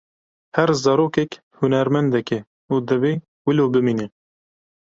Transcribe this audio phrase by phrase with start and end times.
[0.55, 2.39] Her zarokek hunermendek e,
[2.73, 3.13] û divê
[3.45, 4.07] wilo bimîne.